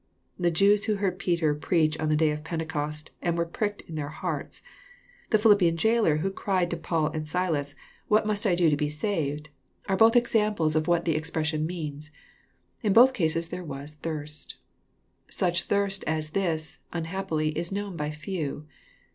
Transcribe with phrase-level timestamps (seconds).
[0.39, 4.63] The Jefws who heard Peter preach on the day of Pentecostj^ncrwere "pricked in their hearts,"—
[5.29, 7.75] the Phi lippian jailer who cried to Paul and Silas,"
[8.07, 8.57] What must I / 40 EXPOsrroRT rnouGnrs.
[8.57, 9.49] do to be saved?"
[9.89, 12.09] are both examples of what the expression means.
[12.81, 14.55] In both eases there was'' thirst."
[15.27, 18.65] Such thirst as this, unhappily, is known by few.